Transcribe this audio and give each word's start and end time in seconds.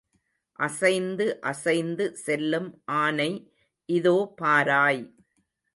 அசைந்து 0.59 1.25
அசைந்து 1.41 2.05
செல்லும் 2.23 2.69
ஆனை 3.01 3.31
இதோ 3.89 4.17
பாராய். 4.41 5.03